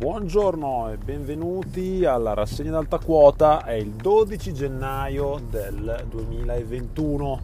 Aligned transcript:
Buongiorno 0.00 0.90
e 0.90 0.96
benvenuti 0.96 2.06
alla 2.06 2.32
rassegna 2.32 2.70
d'alta 2.70 2.98
quota, 2.98 3.64
è 3.64 3.74
il 3.74 3.90
12 3.90 4.54
gennaio 4.54 5.38
del 5.50 6.06
2021. 6.08 7.40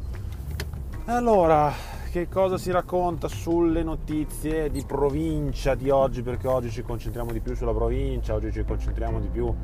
Allora, 1.05 1.71
che 2.11 2.31
cosa 2.31 2.57
si 2.57 2.71
racconta 2.71 3.29
sulle 3.29 3.83
notizie 3.83 4.71
di 4.71 4.83
provincia 4.87 5.75
di 5.75 5.91
oggi? 5.91 6.23
Perché 6.23 6.49
oggi 6.49 6.71
ci 6.71 6.81
concentriamo 6.81 7.31
di 7.31 7.41
più 7.41 7.55
sulla 7.55 7.75
provincia, 7.75 8.33
oggi 8.33 8.51
ci 8.51 8.65
concentriamo 8.65 9.21
di 9.21 9.29
più 9.29 9.55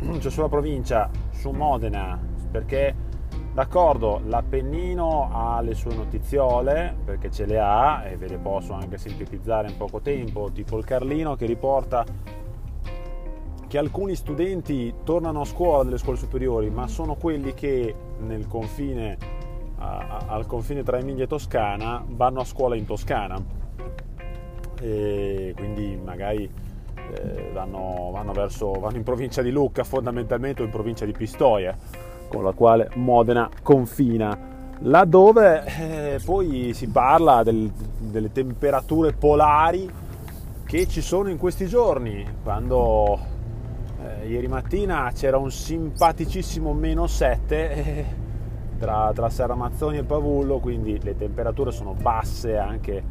cioè 0.18 0.30
sulla 0.30 0.48
provincia, 0.48 1.10
su 1.30 1.50
Modena, 1.50 2.18
perché 2.50 2.94
d'accordo, 3.54 4.20
l'Appennino 4.26 5.30
ha 5.32 5.60
le 5.60 5.74
sue 5.74 5.94
notiziole, 5.94 6.94
perché 7.04 7.30
ce 7.30 7.46
le 7.46 7.60
ha 7.60 8.04
e 8.04 8.16
ve 8.16 8.26
le 8.26 8.38
posso 8.38 8.72
anche 8.72 8.98
sintetizzare 8.98 9.70
in 9.70 9.76
poco 9.76 10.00
tempo, 10.00 10.50
tipo 10.52 10.76
il 10.76 10.84
Carlino 10.84 11.36
che 11.36 11.46
riporta 11.46 12.04
che 13.68 13.78
alcuni 13.78 14.14
studenti 14.16 14.94
tornano 15.04 15.42
a 15.42 15.44
scuola 15.44 15.84
delle 15.84 15.98
scuole 15.98 16.18
superiori, 16.18 16.68
ma 16.68 16.86
sono 16.88 17.14
quelli 17.14 17.54
che 17.54 17.94
nel 18.18 18.46
confine, 18.48 19.16
al 19.78 20.46
confine 20.46 20.82
tra 20.82 20.98
Emilia 20.98 21.24
e 21.24 21.26
Toscana 21.26 22.04
vanno 22.06 22.40
a 22.40 22.44
scuola 22.44 22.74
in 22.74 22.86
Toscana. 22.86 23.62
E 24.80 25.54
quindi 25.56 25.96
magari 25.96 26.50
eh, 27.14 27.50
vanno, 27.52 28.10
vanno, 28.12 28.32
verso, 28.32 28.72
vanno 28.72 28.96
in 28.96 29.02
provincia 29.02 29.42
di 29.42 29.50
Lucca 29.50 29.84
fondamentalmente 29.84 30.62
o 30.62 30.64
in 30.64 30.70
provincia 30.70 31.04
di 31.04 31.12
Pistoia, 31.12 31.76
con 32.28 32.44
la 32.44 32.52
quale 32.52 32.90
Modena 32.94 33.48
confina. 33.62 34.52
Laddove 34.80 35.64
eh, 35.64 36.20
poi 36.24 36.72
si 36.74 36.88
parla 36.88 37.42
del, 37.42 37.70
delle 37.98 38.32
temperature 38.32 39.12
polari 39.12 39.90
che 40.64 40.86
ci 40.88 41.00
sono 41.00 41.28
in 41.28 41.38
questi 41.38 41.66
giorni, 41.66 42.24
quando 42.42 43.18
eh, 44.02 44.28
ieri 44.28 44.48
mattina 44.48 45.10
c'era 45.14 45.38
un 45.38 45.50
simpaticissimo 45.50 46.72
meno 46.72 47.06
7 47.06 47.70
eh, 47.70 48.04
tra, 48.78 49.12
tra 49.14 49.30
Serramazzoni 49.30 49.98
e 49.98 50.04
Pavullo, 50.04 50.58
quindi 50.58 51.00
le 51.02 51.16
temperature 51.16 51.70
sono 51.70 51.94
basse 51.94 52.58
anche, 52.58 53.02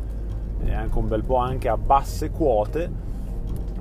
anche 0.70 0.98
un 0.98 1.08
bel 1.08 1.24
po' 1.24 1.38
anche 1.38 1.70
a 1.70 1.78
basse 1.78 2.30
quote 2.30 3.12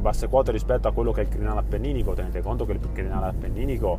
basse 0.02 0.28
quote 0.28 0.50
rispetto 0.50 0.88
a 0.88 0.92
quello 0.92 1.12
che 1.12 1.20
è 1.20 1.24
il 1.24 1.30
crinale 1.30 1.60
appenninico, 1.60 2.12
tenete 2.12 2.42
conto 2.42 2.66
che 2.66 2.72
il 2.72 2.80
crinale 2.92 3.28
appenninico 3.28 3.98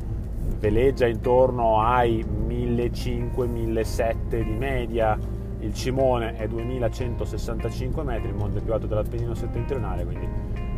veleggia 0.60 1.08
intorno 1.08 1.82
ai 1.82 2.24
1500-1700 2.24 4.44
di 4.44 4.52
media, 4.52 5.18
il 5.60 5.74
cimone 5.74 6.36
è 6.36 6.48
2165 6.48 8.04
metri, 8.04 8.28
il 8.28 8.36
monte 8.36 8.60
più 8.60 8.74
alto 8.74 8.88
dell'Appennino 8.88 9.34
settentrionale, 9.34 10.04
quindi 10.04 10.28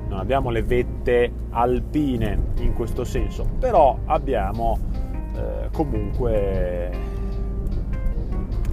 non 0.08 0.20
abbiamo 0.20 0.52
le 0.52 0.62
vette 0.62 1.32
alpine 1.50 2.54
in 2.60 2.74
questo 2.74 3.04
senso, 3.04 3.44
però 3.60 3.98
abbiamo 4.06 4.78
eh, 5.36 5.70
comunque 5.72 6.92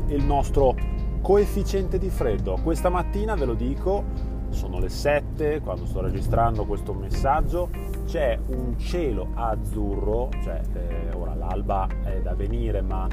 il 0.09 0.23
nostro 0.25 0.75
coefficiente 1.23 1.99
di 1.99 2.11
freddo. 2.11 2.59
Questa 2.63 2.91
mattina 2.91 3.35
ve 3.35 3.47
lo 3.47 3.55
dico, 3.55 4.05
sono 4.51 4.79
le 4.79 4.91
7 4.91 5.61
quando 5.61 5.87
sto 5.87 6.03
registrando 6.03 6.65
questo 6.65 6.93
messaggio, 6.93 7.71
c'è 8.13 8.39
un 8.49 8.79
cielo 8.79 9.29
azzurro, 9.33 10.29
cioè 10.43 10.61
eh, 10.75 11.15
ora 11.17 11.35
l'alba 11.35 11.89
è 12.05 12.21
da 12.21 12.35
venire, 12.35 12.83
ma 12.83 13.09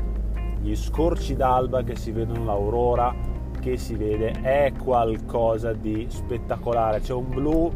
gli 0.59 0.75
scorci 0.75 1.37
d'alba 1.37 1.83
che 1.83 1.95
si 1.95 2.11
vedono, 2.11 2.43
l'aurora 2.43 3.15
che 3.61 3.77
si 3.77 3.95
vede 3.95 4.31
è 4.41 4.73
qualcosa 4.77 5.71
di 5.71 6.05
spettacolare, 6.09 6.99
c'è 6.99 7.13
un 7.13 7.29
blu 7.29 7.71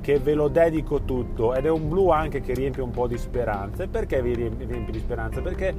che 0.00 0.18
ve 0.18 0.32
lo 0.32 0.48
dedico 0.48 1.02
tutto 1.02 1.52
ed 1.52 1.66
è 1.66 1.70
un 1.70 1.86
blu 1.86 2.08
anche 2.08 2.40
che 2.40 2.54
riempie 2.54 2.82
un 2.82 2.92
po' 2.92 3.08
di 3.08 3.18
speranza. 3.18 3.86
Perché 3.86 4.22
vi 4.22 4.34
riempie, 4.34 4.66
di 4.66 4.98
speranza? 4.98 5.42
Perché 5.42 5.74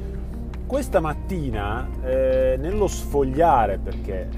questa 0.68 1.00
mattina 1.00 1.90
eh, 2.04 2.58
nello 2.60 2.86
sfogliare, 2.86 3.80
perché 3.80 4.30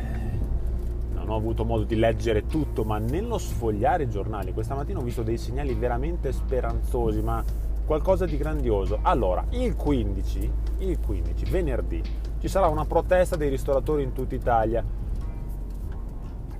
non 1.28 1.36
ho 1.36 1.40
avuto 1.40 1.66
modo 1.66 1.84
di 1.84 1.98
leggere 1.98 2.46
tutto, 2.48 2.86
ma 2.86 2.98
nello 2.98 3.38
sfogliare 3.38 4.04
i 4.04 4.10
giornali 4.10 4.54
questa 4.54 4.76
mattina 4.76 5.00
ho 5.00 5.04
visto 5.04 5.24
dei 5.24 5.38
segnali 5.38 5.74
veramente 5.74 6.32
speranzosi, 6.32 7.22
ma 7.22 7.44
qualcosa 7.86 8.26
di 8.26 8.38
grandioso. 8.38 9.00
Allora, 9.02 9.46
il 9.50 9.76
15, 9.76 10.52
il 10.80 10.98
15, 11.00 11.52
venerdì, 11.52 12.02
ci 12.40 12.48
sarà 12.48 12.68
una 12.68 12.86
protesta 12.86 13.36
dei 13.36 13.50
ristoratori 13.50 14.04
in 14.04 14.14
tutta 14.14 14.36
Italia 14.36 14.84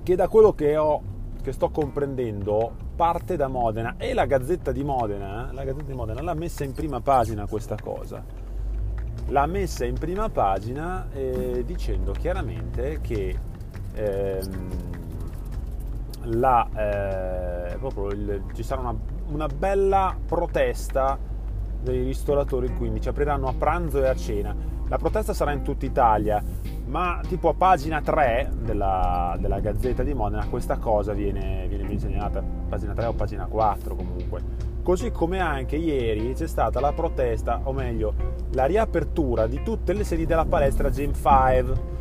che 0.02 0.16
da 0.16 0.28
quello 0.28 0.52
che 0.52 0.76
ho 0.76 1.02
che 1.42 1.52
sto 1.52 1.70
comprendendo 1.70 2.72
parte 2.94 3.36
da 3.36 3.48
Modena 3.48 3.94
e 3.96 4.12
la 4.12 4.26
Gazzetta 4.26 4.70
di 4.70 4.82
Modena, 4.82 5.50
la 5.52 5.64
Gazzetta 5.64 5.86
di 5.86 5.94
Modena 5.94 6.20
l'ha 6.20 6.34
messa 6.34 6.64
in 6.64 6.72
prima 6.72 7.00
pagina 7.00 7.46
questa 7.46 7.76
cosa. 7.80 8.22
L'ha 9.28 9.46
messa 9.46 9.84
in 9.84 9.98
prima 9.98 10.28
pagina 10.28 11.08
eh, 11.12 11.62
dicendo 11.64 12.12
chiaramente 12.12 12.98
che 13.00 13.47
ehm, 13.98 14.68
la, 16.30 16.68
eh, 16.76 17.78
il, 18.12 18.42
ci 18.54 18.62
sarà 18.62 18.80
una, 18.80 18.94
una, 19.28 19.46
bella 19.46 20.16
protesta 20.26 21.18
dei 21.80 22.04
ristoratori 22.04 22.74
quindi 22.74 23.00
ci 23.00 23.08
apriranno 23.08 23.48
a 23.48 23.54
pranzo 23.56 24.02
e 24.02 24.08
a 24.08 24.14
cena. 24.14 24.54
La 24.88 24.96
protesta 24.96 25.34
sarà 25.34 25.52
in 25.52 25.62
tutta 25.62 25.84
Italia, 25.84 26.42
ma 26.86 27.20
tipo 27.28 27.50
a 27.50 27.54
pagina 27.54 28.00
3 28.00 28.50
della, 28.62 29.36
della 29.38 29.60
Gazzetta 29.60 30.02
di 30.02 30.14
Modena 30.14 30.46
questa 30.46 30.78
cosa 30.78 31.12
viene, 31.12 31.66
viene 31.68 31.98
segnalata, 31.98 32.42
pagina 32.68 32.94
3 32.94 33.06
o 33.06 33.12
pagina 33.12 33.44
4 33.44 33.94
comunque. 33.94 34.66
Così 34.82 35.10
come 35.10 35.40
anche 35.40 35.76
ieri 35.76 36.32
c'è 36.32 36.46
stata 36.46 36.80
la 36.80 36.92
protesta, 36.92 37.60
o 37.64 37.72
meglio, 37.72 38.14
la 38.52 38.64
riapertura 38.64 39.46
di 39.46 39.62
tutte 39.62 39.92
le 39.92 40.04
sedi 40.04 40.24
della 40.24 40.46
palestra 40.46 40.88
Gym 40.88 41.12
5 41.12 41.97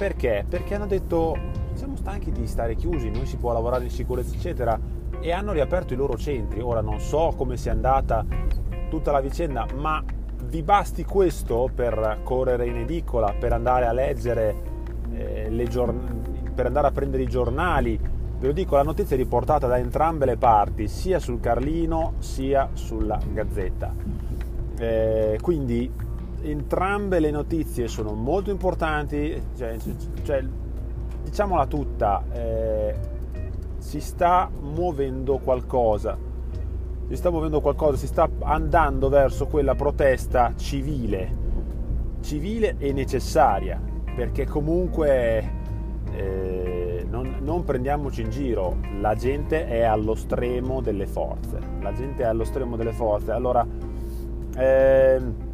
perché? 0.00 0.46
Perché 0.48 0.76
hanno 0.76 0.86
detto 0.86 1.36
siamo 1.74 1.94
stanchi 1.94 2.32
di 2.32 2.46
stare 2.46 2.74
chiusi, 2.74 3.10
noi 3.10 3.26
si 3.26 3.36
può 3.36 3.52
lavorare 3.52 3.84
in 3.84 3.90
sicurezza 3.90 4.34
eccetera 4.34 4.80
e 5.20 5.30
hanno 5.30 5.52
riaperto 5.52 5.92
i 5.92 5.96
loro 5.96 6.16
centri. 6.16 6.62
Ora 6.62 6.80
non 6.80 7.00
so 7.00 7.34
come 7.36 7.58
sia 7.58 7.72
andata 7.72 8.24
tutta 8.88 9.12
la 9.12 9.20
vicenda, 9.20 9.66
ma 9.74 10.02
vi 10.44 10.62
basti 10.62 11.04
questo 11.04 11.68
per 11.74 12.20
correre 12.22 12.66
in 12.66 12.76
edicola, 12.76 13.34
per 13.38 13.52
andare 13.52 13.84
a 13.84 13.92
leggere 13.92 14.62
eh, 15.12 15.50
le 15.50 15.64
giorn- 15.64 16.52
per 16.54 16.64
andare 16.64 16.86
a 16.86 16.92
prendere 16.92 17.24
i 17.24 17.28
giornali. 17.28 18.00
Ve 18.38 18.46
lo 18.46 18.52
dico, 18.54 18.76
la 18.76 18.82
notizia 18.82 19.16
è 19.16 19.18
riportata 19.18 19.66
da 19.66 19.76
entrambe 19.76 20.24
le 20.24 20.38
parti, 20.38 20.88
sia 20.88 21.18
sul 21.18 21.40
Carlino 21.40 22.14
sia 22.20 22.70
sulla 22.72 23.20
Gazzetta. 23.34 23.94
Eh, 24.78 25.38
quindi 25.42 25.92
entrambe 26.42 27.20
le 27.20 27.30
notizie 27.30 27.88
sono 27.88 28.12
molto 28.12 28.50
importanti, 28.50 29.40
cioè, 29.56 29.76
cioè, 30.22 30.44
diciamola 31.22 31.66
tutta, 31.66 32.22
eh, 32.32 32.94
si 33.78 34.00
sta 34.00 34.50
muovendo 34.60 35.38
qualcosa, 35.38 36.16
si 37.08 37.16
sta 37.16 37.30
muovendo 37.30 37.60
qualcosa, 37.60 37.96
si 37.96 38.06
sta 38.06 38.28
andando 38.40 39.08
verso 39.08 39.46
quella 39.46 39.74
protesta 39.74 40.54
civile, 40.56 41.36
civile 42.20 42.76
e 42.78 42.92
necessaria, 42.92 43.80
perché 44.14 44.46
comunque 44.46 45.52
eh, 46.12 47.06
non, 47.08 47.36
non, 47.40 47.64
prendiamoci 47.64 48.22
in 48.22 48.30
giro, 48.30 48.76
la 49.00 49.14
gente 49.14 49.66
è 49.66 49.82
allo 49.82 50.14
stremo 50.14 50.80
delle 50.80 51.06
forze, 51.06 51.58
la 51.80 51.92
gente 51.92 52.22
è 52.22 52.26
allo 52.26 52.44
stremo 52.44 52.76
delle 52.76 52.92
forze, 52.92 53.32
allora... 53.32 53.66
Eh, 54.56 55.48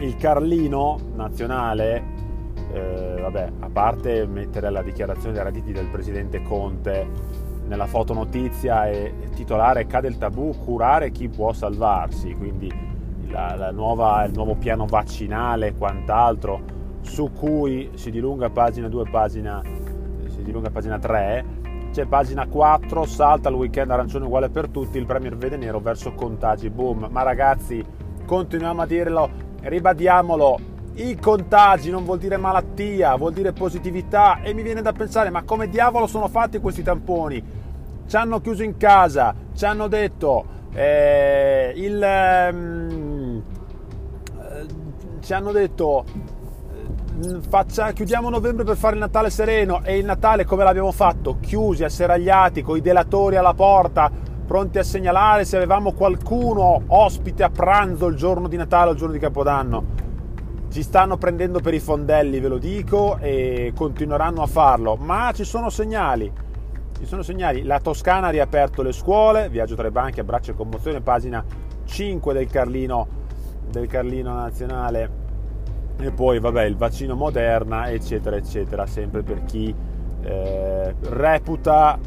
il 0.00 0.16
Carlino 0.16 0.98
nazionale, 1.14 2.02
eh, 2.72 3.18
vabbè, 3.20 3.52
a 3.60 3.68
parte 3.70 4.26
mettere 4.26 4.70
la 4.70 4.82
dichiarazione 4.82 5.32
dei 5.34 5.42
raditi 5.42 5.72
del 5.72 5.88
presidente 5.88 6.42
Conte 6.42 7.06
nella 7.66 7.86
fotonotizia 7.86 8.88
e 8.88 9.12
titolare 9.34 9.86
Cade 9.86 10.08
il 10.08 10.18
tabù, 10.18 10.56
curare 10.56 11.10
chi 11.10 11.28
può 11.28 11.52
salvarsi, 11.52 12.34
quindi 12.34 12.72
la, 13.28 13.54
la 13.56 13.70
nuova, 13.70 14.24
il 14.24 14.32
nuovo 14.32 14.56
piano 14.56 14.86
vaccinale 14.86 15.68
e 15.68 15.74
quant'altro 15.76 16.78
su 17.02 17.30
cui 17.32 17.90
si 17.94 18.10
dilunga 18.10 18.50
pagina 18.50 18.88
2, 18.88 19.04
pagina, 19.10 19.62
si 20.26 20.42
dilunga 20.42 20.70
pagina 20.70 20.98
3, 20.98 21.58
c'è 21.92 22.06
pagina 22.06 22.46
4, 22.46 23.04
salta 23.04 23.48
il 23.48 23.54
weekend 23.54 23.90
arancione 23.90 24.24
uguale 24.24 24.48
per 24.48 24.68
tutti, 24.68 24.98
il 24.98 25.06
Premier 25.06 25.36
vede 25.36 25.56
nero 25.56 25.78
verso 25.78 26.12
contagi, 26.12 26.70
boom, 26.70 27.08
ma 27.10 27.22
ragazzi 27.22 27.84
continuiamo 28.24 28.82
a 28.82 28.86
dirlo, 28.86 29.30
ribadiamolo, 29.62 30.58
i 30.94 31.16
contagi 31.18 31.90
non 31.90 32.04
vuol 32.04 32.18
dire 32.18 32.36
malattia, 32.36 33.16
vuol 33.16 33.32
dire 33.32 33.52
positività 33.52 34.40
e 34.42 34.52
mi 34.54 34.62
viene 34.62 34.82
da 34.82 34.92
pensare 34.92 35.30
ma 35.30 35.42
come 35.42 35.68
diavolo 35.68 36.06
sono 36.06 36.28
fatti 36.28 36.58
questi 36.58 36.82
tamponi? 36.82 37.42
Ci 38.06 38.16
hanno 38.16 38.40
chiuso 38.40 38.62
in 38.62 38.76
casa, 38.76 39.34
ci 39.54 39.64
hanno 39.64 39.88
detto 39.88 40.44
eh, 40.72 41.72
il... 41.76 42.02
Eh, 42.02 42.54
ci 45.20 45.34
hanno 45.34 45.52
detto 45.52 46.04
eh, 47.22 47.40
faccia, 47.46 47.92
chiudiamo 47.92 48.30
novembre 48.30 48.64
per 48.64 48.76
fare 48.76 48.94
il 48.94 49.00
Natale 49.00 49.30
sereno 49.30 49.82
e 49.84 49.98
il 49.98 50.04
Natale 50.04 50.44
come 50.44 50.64
l'abbiamo 50.64 50.92
fatto? 50.92 51.36
Chiusi, 51.40 51.84
asserragliati, 51.84 52.62
con 52.62 52.76
i 52.76 52.80
delatori 52.80 53.36
alla 53.36 53.54
porta, 53.54 54.10
pronti 54.50 54.78
a 54.78 54.82
segnalare 54.82 55.44
se 55.44 55.54
avevamo 55.54 55.92
qualcuno 55.92 56.82
ospite 56.88 57.44
a 57.44 57.50
pranzo 57.50 58.06
il 58.06 58.16
giorno 58.16 58.48
di 58.48 58.56
Natale 58.56 58.88
o 58.88 58.92
il 58.94 58.98
giorno 58.98 59.12
di 59.12 59.20
Capodanno. 59.20 59.84
Ci 60.68 60.82
stanno 60.82 61.16
prendendo 61.18 61.60
per 61.60 61.72
i 61.72 61.78
fondelli, 61.78 62.40
ve 62.40 62.48
lo 62.48 62.58
dico, 62.58 63.16
e 63.20 63.72
continueranno 63.76 64.42
a 64.42 64.46
farlo, 64.46 64.96
ma 64.96 65.30
ci 65.32 65.44
sono 65.44 65.70
segnali. 65.70 66.32
Ci 66.98 67.06
sono 67.06 67.22
segnali. 67.22 67.62
La 67.62 67.78
Toscana 67.78 68.26
ha 68.26 68.30
riaperto 68.30 68.82
le 68.82 68.90
scuole, 68.90 69.48
viaggio 69.48 69.76
tra 69.76 69.86
i 69.86 69.92
banchi, 69.92 70.18
abbraccio 70.18 70.50
e 70.50 70.54
commozione, 70.54 71.00
pagina 71.00 71.44
5 71.84 72.34
del 72.34 72.48
Carlino, 72.48 73.06
del 73.70 73.86
Carlino 73.86 74.34
nazionale 74.34 75.18
e 76.00 76.10
poi 76.10 76.40
vabbè 76.40 76.64
il 76.64 76.76
vaccino 76.76 77.14
Moderna 77.14 77.88
eccetera 77.90 78.34
eccetera 78.34 78.86
sempre 78.86 79.22
per 79.22 79.44
chi 79.44 79.72
eh, 80.22 80.94
reputa, 81.02 81.98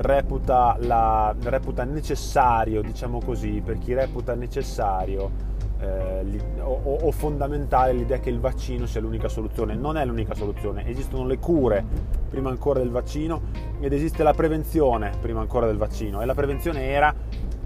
reputa, 0.00 0.76
la, 0.80 1.34
reputa, 1.42 1.84
necessario 1.84 2.80
diciamo 2.80 3.20
così 3.20 3.60
per 3.62 3.78
chi 3.78 3.92
reputa 3.92 4.34
necessario 4.34 5.48
eh, 5.78 6.40
o, 6.60 6.98
o, 7.02 7.10
fondamentale 7.10 7.92
l'idea 7.92 8.18
che 8.18 8.30
il 8.30 8.40
vaccino 8.40 8.86
sia 8.86 9.00
l'unica 9.00 9.28
soluzione. 9.28 9.74
Non 9.74 9.96
è 9.96 10.04
l'unica 10.04 10.34
soluzione 10.34 10.86
esistono 10.86 11.26
le 11.26 11.38
cure 11.38 11.84
prima 12.28 12.50
ancora 12.50 12.78
del 12.78 12.90
vaccino 12.90 13.42
ed 13.80 13.92
esiste 13.92 14.22
la 14.22 14.32
prevenzione 14.32 15.12
prima 15.20 15.40
ancora 15.40 15.66
del 15.66 15.76
vaccino. 15.76 16.22
E 16.22 16.24
la 16.24 16.34
prevenzione 16.34 16.86
era 16.86 17.14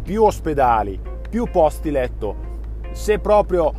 più 0.02 0.22
ospedali 0.22 1.00
più 1.28 1.48
posti 1.50 1.90
letto. 1.90 2.52
Se 2.92 3.18
proprio 3.18 3.72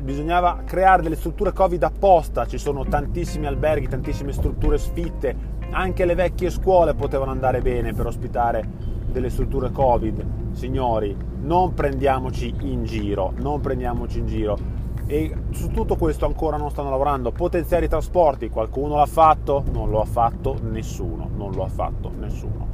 bisognava 0.00 0.62
creare 0.64 1.02
delle 1.02 1.16
strutture 1.16 1.52
Covid 1.52 1.82
apposta, 1.82 2.46
ci 2.46 2.58
sono 2.58 2.84
tantissimi 2.84 3.46
alberghi, 3.46 3.88
tantissime 3.88 4.32
strutture 4.32 4.78
sfitte, 4.78 5.56
anche 5.70 6.04
le 6.04 6.14
vecchie 6.14 6.50
scuole 6.50 6.94
potevano 6.94 7.30
andare 7.30 7.60
bene 7.60 7.92
per 7.92 8.06
ospitare 8.06 8.66
delle 9.10 9.30
strutture 9.30 9.70
Covid. 9.70 10.52
Signori, 10.52 11.16
non 11.40 11.74
prendiamoci 11.74 12.54
in 12.60 12.84
giro, 12.84 13.32
non 13.36 13.60
prendiamoci 13.60 14.18
in 14.18 14.26
giro. 14.26 14.58
E 15.06 15.34
su 15.50 15.70
tutto 15.70 15.96
questo 15.96 16.26
ancora 16.26 16.56
non 16.56 16.70
stanno 16.70 16.90
lavorando. 16.90 17.32
Potenziare 17.32 17.86
i 17.86 17.88
trasporti, 17.88 18.50
qualcuno 18.50 18.96
l'ha 18.96 19.06
fatto? 19.06 19.64
Non 19.72 19.88
lo 19.88 20.00
ha 20.00 20.04
fatto 20.04 20.58
nessuno, 20.62 21.30
non 21.34 21.52
lo 21.52 21.64
ha 21.64 21.68
fatto 21.68 22.10
nessuno. 22.18 22.66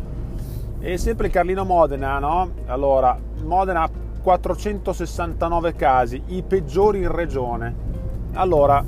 E 0.80 0.98
sempre 0.98 1.30
Carlino 1.30 1.64
Modena, 1.64 2.18
no? 2.18 2.50
Allora, 2.66 3.16
Modena 3.44 3.88
469 4.22 5.74
casi, 5.74 6.22
i 6.26 6.42
peggiori 6.42 7.00
in 7.00 7.10
regione. 7.10 7.92
Allora, 8.32 8.84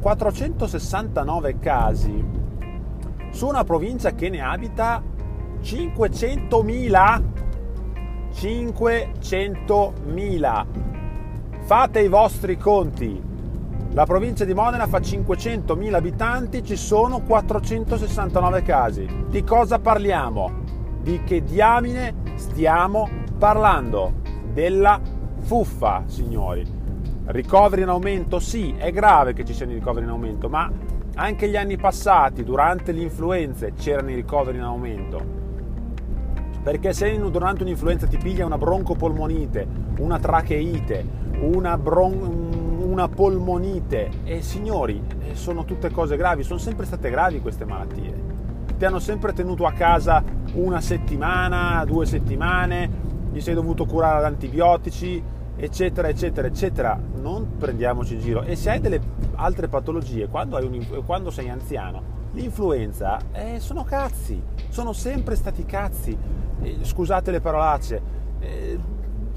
469 0.00 1.58
casi 1.58 2.42
su 3.34 3.46
una 3.46 3.64
provincia 3.64 4.14
che 4.14 4.30
ne 4.30 4.40
abita 4.40 5.02
500.000. 5.60 7.22
500.000. 8.32 10.66
Fate 11.64 12.00
i 12.00 12.08
vostri 12.08 12.56
conti. 12.56 13.22
La 13.90 14.06
provincia 14.06 14.44
di 14.44 14.54
Modena 14.54 14.86
fa 14.86 14.98
500.000 14.98 15.92
abitanti, 15.92 16.64
ci 16.64 16.76
sono 16.76 17.20
469 17.20 18.62
casi. 18.62 19.06
Di 19.28 19.44
cosa 19.44 19.78
parliamo? 19.78 20.62
Di 21.02 21.22
che 21.24 21.44
diamine 21.44 22.14
stiamo 22.36 23.06
parlando? 23.38 24.22
della 24.54 24.98
fuffa, 25.40 26.04
signori. 26.06 26.64
Ricoveri 27.26 27.82
in 27.82 27.88
aumento? 27.88 28.38
Sì, 28.38 28.74
è 28.78 28.92
grave 28.92 29.34
che 29.34 29.44
ci 29.44 29.52
siano 29.52 29.72
i 29.72 29.74
ricoveri 29.74 30.06
in 30.06 30.12
aumento, 30.12 30.48
ma 30.48 30.70
anche 31.16 31.48
gli 31.48 31.56
anni 31.56 31.76
passati, 31.76 32.42
durante 32.42 32.92
le 32.92 33.02
influenze, 33.02 33.72
c'erano 33.74 34.10
i 34.10 34.14
ricoveri 34.14 34.58
in 34.58 34.64
aumento. 34.64 35.42
Perché 36.62 36.92
se 36.92 37.16
durante 37.30 37.62
un'influenza 37.62 38.06
ti 38.06 38.16
piglia 38.16 38.46
una 38.46 38.58
broncopolmonite, 38.58 39.66
una 39.98 40.18
tracheite, 40.18 41.06
una, 41.40 41.76
bron- 41.76 42.80
una 42.82 43.08
polmonite, 43.08 44.10
e 44.24 44.40
signori, 44.42 45.02
eh, 45.20 45.34
sono 45.34 45.64
tutte 45.64 45.90
cose 45.90 46.16
gravi, 46.16 46.42
sono 46.42 46.58
sempre 46.58 46.86
state 46.86 47.10
gravi 47.10 47.40
queste 47.40 47.64
malattie. 47.64 48.32
Ti 48.76 48.84
hanno 48.84 48.98
sempre 48.98 49.32
tenuto 49.32 49.66
a 49.66 49.72
casa 49.72 50.22
una 50.54 50.80
settimana, 50.80 51.84
due 51.84 52.06
settimane, 52.06 52.90
gli 53.30 53.40
sei 53.40 53.54
dovuto 53.54 53.84
curare 53.84 54.18
ad 54.18 54.24
antibiotici, 54.24 55.22
eccetera, 55.56 56.08
eccetera, 56.08 56.48
eccetera. 56.48 56.98
Non 57.20 57.56
prendiamoci 57.58 58.14
in 58.14 58.20
giro. 58.20 58.42
E 58.42 58.56
se 58.56 58.70
hai 58.70 58.80
delle 58.80 59.00
altre 59.36 59.68
patologie, 59.68 60.28
quando, 60.28 60.60
quando 61.04 61.30
sei 61.30 61.48
anziano, 61.48 62.02
l'influenza 62.32 63.18
eh, 63.32 63.60
sono 63.60 63.84
cazzi, 63.84 64.42
sono 64.68 64.92
sempre 64.92 65.36
stati 65.36 65.64
cazzi. 65.64 66.16
Eh, 66.60 66.78
scusate 66.82 67.30
le 67.30 67.40
parolacce. 67.40 68.02
Eh, 68.40 68.78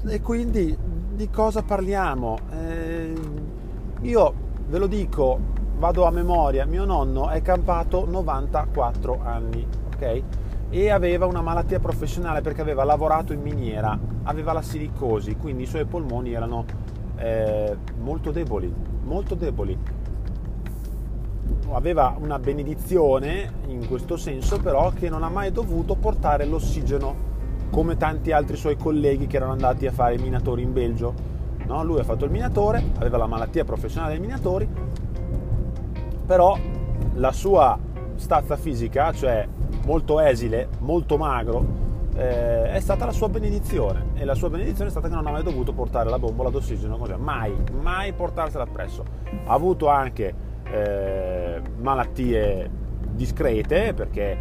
e 0.06 0.20
quindi 0.20 0.76
di 1.14 1.28
cosa 1.30 1.62
parliamo? 1.62 2.38
Eh, 2.50 3.12
io 4.02 4.34
ve 4.68 4.78
lo 4.78 4.86
dico, 4.86 5.38
vado 5.78 6.04
a 6.04 6.10
memoria, 6.10 6.64
mio 6.64 6.84
nonno 6.84 7.28
è 7.28 7.42
campato 7.42 8.06
94 8.08 9.20
anni, 9.22 9.66
ok? 9.94 10.22
e 10.70 10.90
aveva 10.90 11.24
una 11.24 11.40
malattia 11.40 11.80
professionale 11.80 12.42
perché 12.42 12.60
aveva 12.60 12.84
lavorato 12.84 13.32
in 13.32 13.40
miniera, 13.40 13.98
aveva 14.24 14.52
la 14.52 14.62
silicosi, 14.62 15.36
quindi 15.36 15.62
i 15.62 15.66
suoi 15.66 15.86
polmoni 15.86 16.32
erano 16.32 16.64
eh, 17.18 17.76
molto 18.00 18.30
deboli, 18.30 18.72
molto 19.04 19.34
deboli. 19.34 19.76
Aveva 21.70 22.16
una 22.18 22.38
benedizione 22.38 23.52
in 23.66 23.86
questo 23.86 24.16
senso, 24.16 24.58
però 24.58 24.90
che 24.90 25.08
non 25.08 25.22
ha 25.22 25.28
mai 25.28 25.52
dovuto 25.52 25.94
portare 25.96 26.46
l'ossigeno 26.46 27.26
come 27.70 27.96
tanti 27.96 28.32
altri 28.32 28.56
suoi 28.56 28.76
colleghi 28.76 29.26
che 29.26 29.36
erano 29.36 29.52
andati 29.52 29.86
a 29.86 29.92
fare 29.92 30.14
i 30.14 30.18
minatori 30.18 30.62
in 30.62 30.72
Belgio. 30.72 31.14
No? 31.66 31.84
Lui 31.84 32.00
ha 32.00 32.04
fatto 32.04 32.24
il 32.24 32.30
minatore, 32.30 32.82
aveva 32.96 33.18
la 33.18 33.26
malattia 33.26 33.64
professionale 33.64 34.12
dei 34.12 34.20
minatori, 34.20 34.66
però 36.26 36.56
la 37.14 37.32
sua 37.32 37.78
stazza 38.14 38.56
fisica, 38.56 39.12
cioè 39.12 39.46
molto 39.84 40.20
esile, 40.20 40.68
molto 40.80 41.18
magro, 41.18 41.87
eh, 42.18 42.72
è 42.72 42.80
stata 42.80 43.06
la 43.06 43.12
sua 43.12 43.28
benedizione. 43.28 44.06
E 44.14 44.24
la 44.24 44.34
sua 44.34 44.50
benedizione 44.50 44.88
è 44.88 44.90
stata 44.90 45.08
che 45.08 45.14
non 45.14 45.26
ha 45.26 45.30
mai 45.30 45.44
dovuto 45.44 45.72
portare 45.72 46.10
la 46.10 46.18
bombola 46.18 46.50
d'ossigeno 46.50 46.96
così, 46.96 47.14
mai, 47.16 47.54
mai 47.80 48.12
portarsela 48.12 48.64
appresso. 48.64 49.04
Ha 49.44 49.52
avuto 49.52 49.88
anche 49.88 50.34
eh, 50.64 51.62
malattie 51.78 52.68
discrete 53.12 53.94
perché 53.94 54.36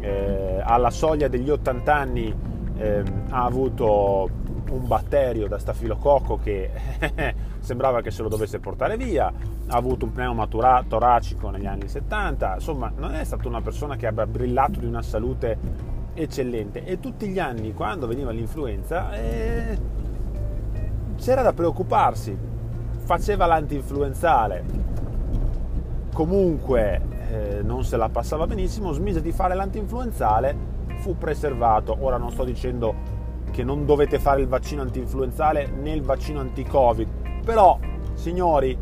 eh, 0.00 0.60
alla 0.62 0.90
soglia 0.90 1.28
degli 1.28 1.48
80 1.48 1.94
anni 1.94 2.34
ehm, 2.76 3.24
ha 3.30 3.44
avuto 3.44 4.28
un 4.70 4.86
batterio 4.86 5.46
da 5.46 5.58
stafilococco 5.58 6.38
che 6.38 6.70
sembrava 7.60 8.02
che 8.02 8.10
se 8.10 8.22
lo 8.22 8.28
dovesse 8.28 8.58
portare 8.58 8.96
via, 8.96 9.26
ha 9.26 9.76
avuto 9.76 10.04
un 10.04 10.12
pneuma 10.12 10.46
toracico 10.46 11.50
negli 11.50 11.66
anni 11.66 11.88
70, 11.88 12.54
insomma 12.54 12.92
non 12.94 13.14
è 13.14 13.24
stata 13.24 13.48
una 13.48 13.60
persona 13.60 13.96
che 13.96 14.06
abbia 14.06 14.26
brillato 14.26 14.80
di 14.80 14.86
una 14.86 15.02
salute 15.02 15.58
eccellente. 16.14 16.84
E 16.84 17.00
tutti 17.00 17.28
gli 17.28 17.38
anni 17.38 17.74
quando 17.74 18.06
veniva 18.06 18.30
l'influenza 18.30 19.12
eh, 19.14 19.78
c'era 21.16 21.42
da 21.42 21.52
preoccuparsi, 21.52 22.36
faceva 22.98 23.46
l'antinfluenzale, 23.46 24.64
comunque 26.12 27.00
eh, 27.30 27.62
non 27.62 27.84
se 27.84 27.96
la 27.96 28.08
passava 28.08 28.46
benissimo, 28.46 28.92
smise 28.92 29.20
di 29.20 29.32
fare 29.32 29.54
l'antinfluenzale, 29.54 30.72
fu 30.98 31.16
preservato, 31.18 31.96
ora 32.00 32.16
non 32.16 32.30
sto 32.30 32.44
dicendo 32.44 32.94
che 33.50 33.62
non 33.62 33.84
dovete 33.84 34.18
fare 34.18 34.40
il 34.40 34.48
vaccino 34.48 34.82
antinfluenzale 34.82 35.66
né 35.66 35.92
il 35.92 36.02
vaccino 36.02 36.40
anti-covid, 36.40 37.42
però 37.44 37.78
signori, 38.14 38.76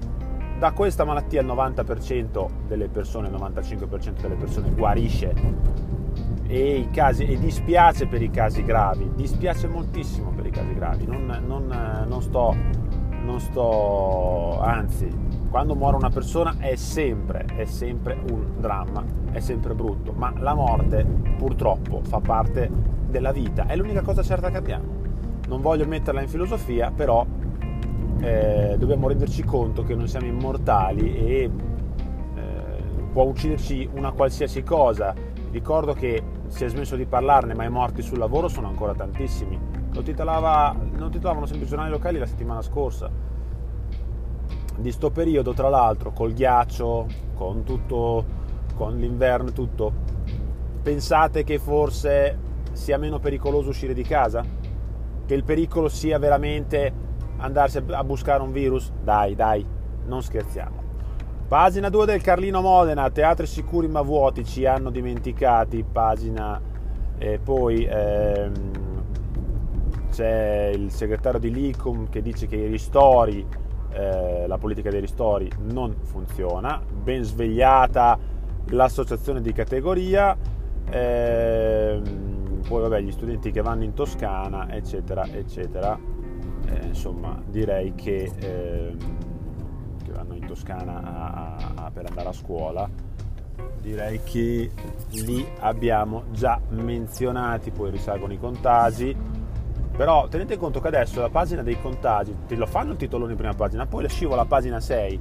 da 0.58 0.70
questa 0.72 1.04
malattia 1.04 1.40
il 1.40 1.46
90% 1.46 2.48
delle 2.68 2.88
persone, 2.88 3.28
il 3.28 3.34
95% 3.34 4.20
delle 4.20 4.36
persone 4.36 4.70
guarisce 4.70 5.34
e, 6.52 6.88
casi, 6.92 7.24
e 7.24 7.38
dispiace 7.38 8.06
per 8.06 8.20
i 8.20 8.28
casi 8.28 8.62
gravi, 8.62 9.10
dispiace 9.14 9.68
moltissimo 9.68 10.32
per 10.32 10.44
i 10.44 10.50
casi 10.50 10.74
gravi, 10.74 11.06
non, 11.06 11.24
non, 11.46 12.04
non, 12.06 12.20
sto, 12.20 12.54
non 13.24 13.40
sto, 13.40 14.60
anzi, 14.60 15.08
quando 15.48 15.74
muore 15.74 15.96
una 15.96 16.10
persona 16.10 16.56
è 16.58 16.74
sempre, 16.74 17.46
è 17.56 17.64
sempre 17.64 18.18
un 18.30 18.60
dramma, 18.60 19.02
è 19.32 19.40
sempre 19.40 19.74
brutto, 19.74 20.12
ma 20.12 20.30
la 20.36 20.52
morte 20.52 21.06
purtroppo 21.38 22.02
fa 22.02 22.20
parte 22.20 22.70
della 23.08 23.32
vita, 23.32 23.64
è 23.64 23.74
l'unica 23.74 24.02
cosa 24.02 24.22
certa 24.22 24.50
che 24.50 24.58
abbiamo. 24.58 25.00
Non 25.48 25.62
voglio 25.62 25.86
metterla 25.86 26.20
in 26.20 26.28
filosofia, 26.28 26.92
però 26.94 27.24
eh, 28.20 28.76
dobbiamo 28.78 29.08
renderci 29.08 29.42
conto 29.42 29.84
che 29.84 29.94
non 29.94 30.06
siamo 30.06 30.26
immortali 30.26 31.16
e 31.16 31.50
eh, 32.34 32.50
può 33.10 33.24
ucciderci 33.24 33.88
una 33.94 34.12
qualsiasi 34.12 34.62
cosa. 34.62 35.14
Ricordo 35.50 35.92
che 35.92 36.31
si 36.52 36.64
è 36.64 36.68
smesso 36.68 36.96
di 36.96 37.06
parlarne, 37.06 37.54
ma 37.54 37.64
i 37.64 37.70
morti 37.70 38.02
sul 38.02 38.18
lavoro 38.18 38.46
sono 38.46 38.68
ancora 38.68 38.92
tantissimi. 38.92 39.58
Lo, 39.90 40.02
titolava, 40.02 40.76
lo 40.96 41.08
titolavano 41.08 41.46
sempre 41.46 41.64
i 41.64 41.68
giornali 41.68 41.90
locali 41.90 42.18
la 42.18 42.26
settimana 42.26 42.60
scorsa. 42.60 43.10
Di 44.76 44.92
sto 44.92 45.10
periodo, 45.10 45.54
tra 45.54 45.70
l'altro, 45.70 46.12
col 46.12 46.34
ghiaccio, 46.34 47.06
con 47.34 47.64
tutto, 47.64 48.24
con 48.74 48.98
l'inverno 48.98 49.48
e 49.48 49.52
tutto. 49.52 49.92
Pensate 50.82 51.42
che 51.42 51.58
forse 51.58 52.38
sia 52.72 52.98
meno 52.98 53.18
pericoloso 53.18 53.70
uscire 53.70 53.94
di 53.94 54.02
casa? 54.02 54.44
Che 55.24 55.34
il 55.34 55.44
pericolo 55.44 55.88
sia 55.88 56.18
veramente 56.18 56.92
andarsi 57.38 57.78
a 57.78 58.04
buscare 58.04 58.42
un 58.42 58.52
virus? 58.52 58.92
Dai, 59.02 59.34
dai, 59.34 59.66
non 60.04 60.22
scherziamo. 60.22 60.81
Pagina 61.52 61.90
2 61.90 62.06
del 62.06 62.22
Carlino 62.22 62.62
Modena, 62.62 63.10
teatri 63.10 63.44
sicuri 63.46 63.86
ma 63.86 64.00
vuoti, 64.00 64.42
ci 64.42 64.64
hanno 64.64 64.88
dimenticati. 64.88 65.84
Pagina 65.84 66.58
e 67.18 67.38
poi 67.44 67.84
ehm, 67.84 68.70
c'è 70.10 70.72
il 70.74 70.90
segretario 70.90 71.38
di 71.38 71.50
Licum 71.50 72.08
che 72.08 72.22
dice 72.22 72.46
che 72.46 72.56
i 72.56 72.68
ristori, 72.68 73.46
eh, 73.90 74.46
la 74.46 74.56
politica 74.56 74.88
dei 74.88 75.00
ristori 75.00 75.50
non 75.58 75.94
funziona. 76.00 76.80
Ben 76.90 77.22
svegliata 77.22 78.18
l'associazione 78.68 79.42
di 79.42 79.52
categoria. 79.52 80.34
Ehm, 80.88 82.62
poi 82.66 82.80
vabbè 82.80 83.02
gli 83.02 83.12
studenti 83.12 83.50
che 83.50 83.60
vanno 83.60 83.84
in 83.84 83.92
Toscana 83.92 84.72
eccetera 84.72 85.26
eccetera 85.26 85.98
eh, 86.66 86.86
insomma 86.86 87.42
direi 87.44 87.94
che, 87.94 88.30
eh, 88.38 88.96
che, 88.96 89.31
vanno 90.22 90.34
in 90.34 90.46
Toscana 90.46 91.02
a, 91.02 91.84
a, 91.84 91.90
per 91.90 92.06
andare 92.06 92.28
a 92.28 92.32
scuola. 92.32 92.88
Direi 93.80 94.22
che 94.22 94.70
li 95.10 95.46
abbiamo 95.60 96.24
già 96.30 96.60
menzionati 96.70 97.70
poi 97.70 97.90
risalgono 97.90 98.32
i 98.32 98.38
contagi. 98.38 99.14
Però 99.94 100.26
tenete 100.28 100.56
conto 100.56 100.80
che 100.80 100.88
adesso 100.88 101.20
la 101.20 101.28
pagina 101.28 101.62
dei 101.62 101.78
contagi 101.80 102.34
te 102.46 102.54
lo 102.54 102.66
fanno 102.66 102.92
il 102.92 102.96
titolone 102.96 103.32
in 103.32 103.36
prima 103.36 103.52
pagina 103.52 103.84
poi 103.84 104.08
scivola 104.08 104.40
a 104.40 104.46
pagina 104.46 104.80
6 104.80 105.20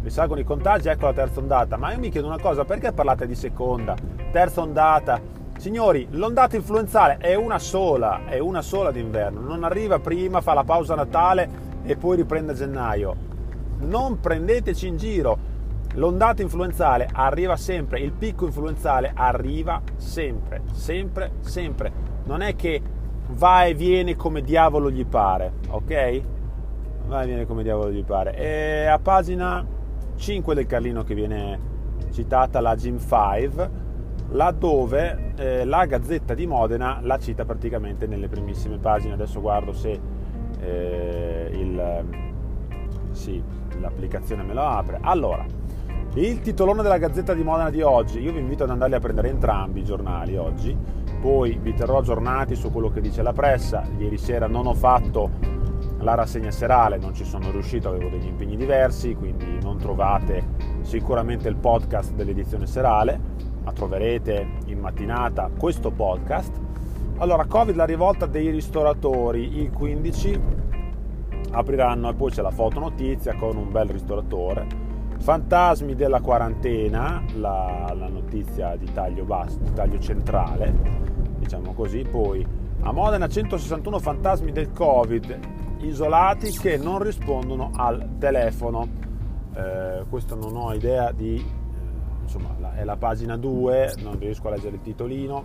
risalgono 0.00 0.38
i 0.38 0.44
contagi 0.44 0.88
ecco 0.88 1.06
la 1.06 1.12
terza 1.12 1.40
ondata. 1.40 1.76
Ma 1.76 1.92
io 1.92 1.98
mi 1.98 2.10
chiedo 2.10 2.28
una 2.28 2.38
cosa 2.38 2.64
perché 2.64 2.92
parlate 2.92 3.26
di 3.26 3.34
seconda 3.34 3.96
terza 4.30 4.60
ondata? 4.60 5.20
Signori, 5.56 6.06
l'ondata 6.10 6.56
influenzale 6.56 7.18
è 7.18 7.34
una 7.34 7.58
sola, 7.58 8.22
è 8.26 8.38
una 8.38 8.62
sola 8.62 8.90
d'inverno, 8.90 9.40
non 9.40 9.64
arriva 9.64 9.98
prima, 9.98 10.40
fa 10.40 10.54
la 10.54 10.64
pausa 10.64 10.94
Natale 10.94 11.70
e 11.84 11.96
poi 11.96 12.16
riprende 12.16 12.52
a 12.52 12.54
gennaio. 12.54 13.30
Non 13.82 14.20
prendeteci 14.20 14.86
in 14.86 14.96
giro. 14.96 15.50
L'ondata 15.94 16.40
influenzale 16.40 17.08
arriva 17.12 17.56
sempre, 17.56 18.00
il 18.00 18.12
picco 18.12 18.46
influenzale 18.46 19.12
arriva 19.14 19.82
sempre, 19.96 20.62
sempre, 20.72 21.32
sempre. 21.40 21.92
Non 22.24 22.40
è 22.40 22.56
che 22.56 22.80
va 23.28 23.64
e 23.64 23.74
viene 23.74 24.16
come 24.16 24.40
diavolo 24.40 24.90
gli 24.90 25.04
pare, 25.04 25.52
ok? 25.68 26.22
Va 27.06 27.22
e 27.22 27.26
viene 27.26 27.44
come 27.44 27.62
diavolo 27.62 27.90
gli 27.90 28.04
pare. 28.04 28.34
E 28.36 28.86
a 28.86 28.98
pagina 28.98 29.64
5 30.16 30.54
del 30.54 30.66
Carlino 30.66 31.02
che 31.02 31.14
viene 31.14 31.70
citata 32.10 32.60
la 32.60 32.74
Gym 32.74 32.98
5 32.98 33.80
laddove 34.30 35.34
eh, 35.36 35.64
la 35.64 35.84
Gazzetta 35.84 36.34
di 36.34 36.46
Modena 36.46 37.00
la 37.02 37.18
cita 37.18 37.44
praticamente 37.44 38.06
nelle 38.06 38.28
primissime 38.28 38.78
pagine. 38.78 39.12
Adesso 39.14 39.40
guardo 39.40 39.72
se 39.72 40.00
eh, 40.60 41.50
il, 41.52 42.31
sì, 43.12 43.42
l'applicazione 43.80 44.42
me 44.42 44.54
lo 44.54 44.62
apre. 44.62 44.98
Allora, 45.00 45.44
il 46.14 46.40
titolone 46.40 46.82
della 46.82 46.98
Gazzetta 46.98 47.34
di 47.34 47.42
Modena 47.42 47.70
di 47.70 47.82
oggi, 47.82 48.20
io 48.20 48.32
vi 48.32 48.40
invito 48.40 48.64
ad 48.64 48.70
andarli 48.70 48.94
a 48.94 49.00
prendere 49.00 49.28
entrambi 49.28 49.80
i 49.80 49.84
giornali 49.84 50.36
oggi, 50.36 50.76
poi 51.20 51.58
vi 51.60 51.72
terrò 51.72 51.98
aggiornati 51.98 52.54
su 52.54 52.70
quello 52.70 52.90
che 52.90 53.00
dice 53.00 53.22
la 53.22 53.32
pressa. 53.32 53.84
Ieri 53.96 54.18
sera 54.18 54.46
non 54.46 54.66
ho 54.66 54.74
fatto 54.74 55.30
la 55.98 56.14
rassegna 56.14 56.50
serale, 56.50 56.98
non 56.98 57.14
ci 57.14 57.24
sono 57.24 57.50
riuscito, 57.50 57.88
avevo 57.88 58.08
degli 58.08 58.26
impegni 58.26 58.56
diversi, 58.56 59.14
quindi 59.14 59.58
non 59.62 59.78
trovate 59.78 60.44
sicuramente 60.82 61.48
il 61.48 61.56
podcast 61.56 62.12
dell'edizione 62.12 62.66
serale 62.66 63.42
ma 63.62 63.72
troverete 63.72 64.46
in 64.66 64.80
mattinata 64.80 65.50
questo 65.56 65.90
podcast. 65.90 66.58
Allora, 67.18 67.44
Covid, 67.46 67.76
la 67.76 67.84
rivolta 67.84 68.26
dei 68.26 68.50
ristoratori, 68.50 69.58
il 69.58 69.70
15 69.70 70.40
apriranno 71.50 72.10
e 72.10 72.14
poi 72.14 72.30
c'è 72.30 72.42
la 72.42 72.50
fotonotizia 72.50 73.34
con 73.34 73.56
un 73.56 73.70
bel 73.70 73.88
ristoratore. 73.88 74.90
Fantasmi 75.18 75.94
della 75.94 76.20
quarantena, 76.20 77.22
la, 77.34 77.92
la 77.96 78.08
notizia 78.08 78.76
di 78.76 78.90
taglio 78.92 79.24
basso, 79.24 79.58
di 79.58 79.72
taglio 79.72 79.98
centrale, 79.98 80.74
diciamo 81.38 81.72
così. 81.74 82.02
Poi 82.02 82.44
a 82.80 82.92
Modena 82.92 83.28
161 83.28 83.98
fantasmi 83.98 84.50
del 84.50 84.72
Covid 84.72 85.38
isolati 85.80 86.50
che 86.50 86.76
non 86.76 87.02
rispondono 87.02 87.70
al 87.74 88.16
telefono. 88.18 88.88
Eh, 89.54 90.04
questo 90.08 90.34
non 90.34 90.56
ho 90.56 90.72
idea 90.72 91.12
di 91.12 91.60
insomma 92.22 92.74
è 92.74 92.84
la 92.84 92.96
pagina 92.96 93.36
2, 93.36 93.94
non 94.02 94.18
riesco 94.18 94.48
a 94.48 94.52
leggere 94.52 94.76
il 94.76 94.82
titolino. 94.82 95.44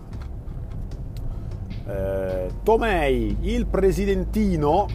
Eh, 1.86 2.50
Tomei, 2.64 3.38
il 3.42 3.66
presidentino, 3.68 4.88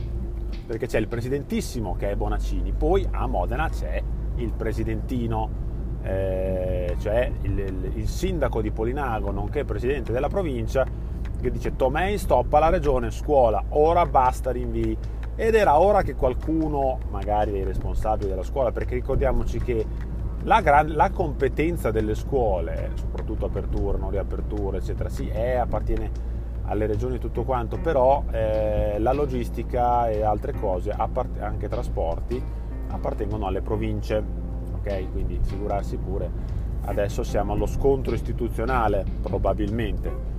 perché 0.66 0.86
c'è 0.86 0.98
il 0.98 1.08
presidentissimo 1.08 1.94
che 1.96 2.10
è 2.10 2.16
Bonaccini, 2.16 2.72
poi 2.72 3.06
a 3.10 3.26
Modena 3.26 3.68
c'è 3.68 4.02
il 4.36 4.52
presidentino, 4.52 5.50
eh, 6.02 6.96
cioè 6.98 7.30
il, 7.42 7.58
il, 7.58 7.92
il, 7.96 8.08
sindaco 8.08 8.60
di 8.60 8.70
Polinago, 8.70 9.30
nonché 9.30 9.64
presidente 9.64 10.12
della 10.12 10.28
provincia, 10.28 10.86
che 11.40 11.50
dice 11.50 11.76
Tomei 11.76 12.18
stoppa 12.18 12.58
la 12.58 12.68
regione, 12.68 13.10
scuola, 13.10 13.62
ora 13.70 14.06
basta 14.06 14.50
rinvii. 14.50 14.96
Ed 15.34 15.54
era 15.54 15.80
ora 15.80 16.02
che 16.02 16.14
qualcuno, 16.14 16.98
magari 17.10 17.52
dei 17.52 17.64
responsabili 17.64 18.28
della 18.28 18.42
scuola, 18.42 18.70
perché 18.70 18.94
ricordiamoci 18.94 19.58
che 19.58 19.84
la, 20.44 20.60
gran, 20.60 20.92
la, 20.92 21.10
competenza 21.10 21.90
delle 21.90 22.14
scuole, 22.14 22.90
soprattutto 22.94 23.46
apertura, 23.46 23.96
non 23.96 24.10
riapertura, 24.10 24.76
eccetera, 24.76 25.08
sì, 25.08 25.28
è, 25.28 25.54
appartiene 25.54 26.31
alle 26.64 26.86
regioni 26.86 27.18
tutto 27.18 27.42
quanto, 27.44 27.78
però 27.78 28.24
eh, 28.30 28.98
la 28.98 29.12
logistica 29.12 30.08
e 30.08 30.22
altre 30.22 30.52
cose, 30.52 30.90
anche 30.90 31.68
trasporti, 31.68 32.42
appartengono 32.88 33.46
alle 33.46 33.62
province, 33.62 34.22
ok? 34.76 35.10
Quindi 35.10 35.38
figurarsi 35.42 35.96
pure, 35.96 36.30
adesso 36.84 37.22
siamo 37.22 37.52
allo 37.52 37.66
scontro 37.66 38.14
istituzionale, 38.14 39.04
probabilmente. 39.22 40.30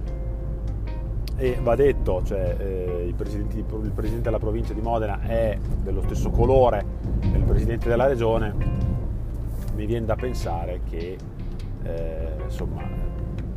E 1.35 1.57
va 1.61 1.75
detto, 1.75 2.21
cioè, 2.23 2.55
eh, 2.59 3.05
il, 3.07 3.15
presidente, 3.15 3.57
il 3.57 3.91
presidente 3.91 4.25
della 4.25 4.39
provincia 4.39 4.73
di 4.73 4.81
Modena 4.81 5.19
è 5.21 5.57
dello 5.81 6.01
stesso 6.03 6.29
colore 6.29 6.85
del 7.19 7.43
presidente 7.43 7.89
della 7.89 8.05
regione, 8.05 8.53
mi 9.75 9.85
viene 9.85 10.05
da 10.05 10.15
pensare 10.15 10.81
che 10.87 11.17
eh, 11.83 12.27
insomma 12.43 12.81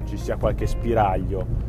ci 0.04 0.16
sia 0.16 0.36
qualche 0.36 0.66
spiraglio. 0.66 1.65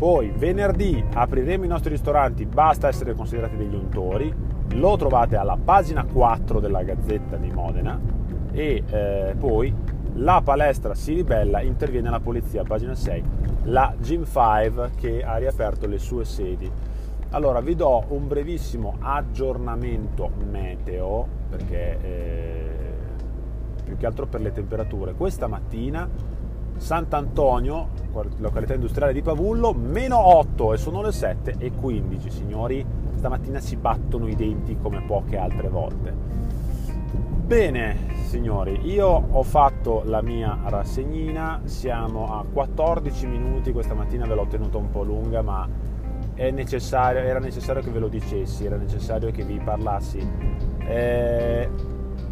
Poi 0.00 0.32
venerdì 0.34 1.04
apriremo 1.12 1.66
i 1.66 1.68
nostri 1.68 1.90
ristoranti, 1.90 2.46
basta 2.46 2.88
essere 2.88 3.12
considerati 3.12 3.54
degli 3.54 3.74
untori, 3.74 4.34
lo 4.70 4.96
trovate 4.96 5.36
alla 5.36 5.58
pagina 5.62 6.06
4 6.06 6.58
della 6.58 6.82
Gazzetta 6.82 7.36
di 7.36 7.50
Modena 7.50 8.00
e 8.50 8.82
eh, 8.88 9.34
poi 9.38 9.74
la 10.14 10.40
palestra 10.42 10.94
si 10.94 11.12
ribella, 11.12 11.60
interviene 11.60 12.08
la 12.08 12.18
polizia, 12.18 12.62
pagina 12.62 12.94
6, 12.94 13.22
la 13.64 13.92
Gym 13.98 14.24
5 14.24 14.92
che 14.96 15.22
ha 15.22 15.36
riaperto 15.36 15.86
le 15.86 15.98
sue 15.98 16.24
sedi. 16.24 16.72
Allora 17.32 17.60
vi 17.60 17.76
do 17.76 18.04
un 18.08 18.26
brevissimo 18.26 18.96
aggiornamento 19.00 20.30
meteo 20.50 21.28
perché 21.50 21.98
eh, 22.00 22.70
più 23.84 23.98
che 23.98 24.06
altro 24.06 24.26
per 24.26 24.40
le 24.40 24.52
temperature. 24.52 25.12
Questa 25.12 25.46
mattina 25.46 26.08
Sant'Antonio, 26.80 27.88
località 28.38 28.72
industriale 28.72 29.12
di 29.12 29.20
Pavullo, 29.20 29.74
meno 29.74 30.18
8 30.38 30.72
e 30.72 30.76
sono 30.78 31.02
le 31.02 31.12
7 31.12 31.56
e 31.58 31.72
15, 31.72 32.30
signori. 32.30 32.84
Stamattina 33.16 33.60
si 33.60 33.76
battono 33.76 34.26
i 34.26 34.34
denti 34.34 34.78
come 34.80 35.02
poche 35.02 35.36
altre 35.36 35.68
volte. 35.68 36.12
Bene, 37.44 37.96
signori, 38.24 38.80
io 38.90 39.06
ho 39.06 39.42
fatto 39.42 40.02
la 40.06 40.22
mia 40.22 40.58
rassegnina, 40.64 41.60
siamo 41.64 42.38
a 42.38 42.44
14 42.50 43.26
minuti, 43.26 43.72
questa 43.72 43.92
mattina 43.92 44.24
ve 44.26 44.34
l'ho 44.34 44.46
tenuta 44.46 44.78
un 44.78 44.90
po' 44.90 45.02
lunga, 45.02 45.42
ma 45.42 45.68
necessario, 46.34 47.20
era 47.20 47.40
necessario 47.40 47.82
che 47.82 47.90
ve 47.90 47.98
lo 47.98 48.08
dicessi, 48.08 48.64
era 48.64 48.76
necessario 48.76 49.30
che 49.30 49.44
vi 49.44 49.60
parlassi. 49.62 50.26
Eh, 50.78 51.68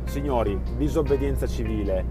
Signori, 0.08 0.58
disobbedienza 0.78 1.46
civile, 1.46 2.07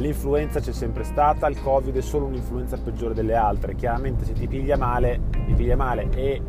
l'influenza 0.00 0.60
c'è 0.60 0.72
sempre 0.72 1.04
stata, 1.04 1.46
il 1.46 1.60
Covid 1.60 1.94
è 1.94 2.00
solo 2.00 2.26
un'influenza 2.26 2.76
peggiore 2.78 3.14
delle 3.14 3.34
altre. 3.34 3.74
Chiaramente 3.74 4.24
se 4.24 4.32
ti 4.32 4.48
piglia 4.48 4.76
male, 4.76 5.20
ti 5.46 5.52
piglia 5.54 5.76
male 5.76 6.08
e 6.10 6.42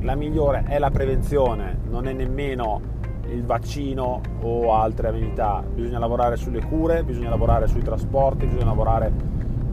la 0.00 0.14
migliore 0.14 0.64
è 0.66 0.78
la 0.78 0.90
prevenzione, 0.90 1.80
non 1.88 2.06
è 2.06 2.12
nemmeno 2.12 2.92
il 3.28 3.44
vaccino 3.44 4.20
o 4.40 4.74
altre 4.74 5.08
amenità. 5.08 5.62
Bisogna 5.62 5.98
lavorare 5.98 6.36
sulle 6.36 6.62
cure, 6.64 7.02
bisogna 7.02 7.30
lavorare 7.30 7.66
sui 7.66 7.82
trasporti, 7.82 8.46
bisogna 8.46 8.66
lavorare 8.66 9.12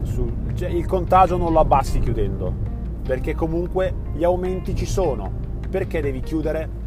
su... 0.02 0.30
Cioè, 0.54 0.68
il 0.68 0.86
contagio 0.86 1.36
non 1.36 1.52
lo 1.52 1.60
abbassi 1.60 2.00
chiudendo, 2.00 2.52
perché 3.06 3.34
comunque 3.34 3.94
gli 4.14 4.24
aumenti 4.24 4.74
ci 4.74 4.86
sono. 4.86 5.40
Perché 5.70 6.00
devi 6.00 6.20
chiudere? 6.20 6.80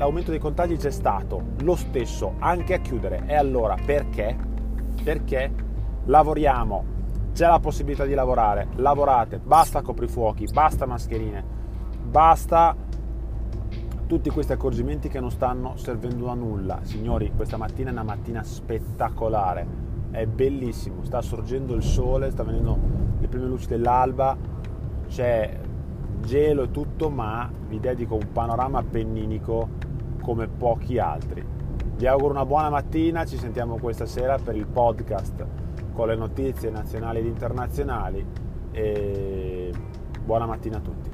l'aumento 0.00 0.30
dei 0.30 0.40
contagi 0.40 0.76
c'è 0.76 0.90
stato 0.90 1.42
lo 1.60 1.76
stesso 1.76 2.36
anche 2.38 2.72
a 2.72 2.78
chiudere. 2.78 3.24
E 3.26 3.34
allora 3.34 3.76
perché? 3.84 4.49
Perché 5.02 5.52
lavoriamo 6.04 6.98
c'è 7.32 7.46
la 7.46 7.60
possibilità 7.60 8.04
di 8.04 8.14
lavorare, 8.14 8.68
lavorate, 8.76 9.38
basta 9.38 9.82
coprifuochi, 9.82 10.46
basta 10.52 10.84
mascherine, 10.84 11.42
basta 12.02 12.76
tutti 14.06 14.28
questi 14.30 14.52
accorgimenti 14.52 15.08
che 15.08 15.20
non 15.20 15.30
stanno 15.30 15.76
servendo 15.76 16.28
a 16.28 16.34
nulla. 16.34 16.80
Signori, 16.82 17.32
questa 17.34 17.56
mattina 17.56 17.90
è 17.90 17.92
una 17.92 18.02
mattina 18.02 18.42
spettacolare, 18.42 19.66
è 20.10 20.26
bellissimo, 20.26 21.04
sta 21.04 21.22
sorgendo 21.22 21.74
il 21.74 21.82
sole, 21.82 22.30
sta 22.30 22.42
venendo 22.42 22.76
le 23.20 23.28
prime 23.28 23.46
luci 23.46 23.68
dell'alba, 23.68 24.36
c'è 25.06 25.60
gelo 26.22 26.62
e 26.64 26.70
tutto, 26.70 27.08
ma 27.08 27.48
vi 27.68 27.78
dedico 27.78 28.16
un 28.16 28.32
panorama 28.32 28.82
penninico 28.82 29.68
come 30.20 30.48
pochi 30.48 30.98
altri. 30.98 31.58
Vi 32.00 32.06
auguro 32.06 32.32
una 32.32 32.46
buona 32.46 32.70
mattina, 32.70 33.26
ci 33.26 33.36
sentiamo 33.36 33.76
questa 33.76 34.06
sera 34.06 34.38
per 34.38 34.56
il 34.56 34.64
podcast 34.64 35.44
con 35.92 36.08
le 36.08 36.16
notizie 36.16 36.70
nazionali 36.70 37.18
ed 37.18 37.26
internazionali 37.26 38.26
e 38.70 39.70
buona 40.24 40.46
mattina 40.46 40.78
a 40.78 40.80
tutti. 40.80 41.09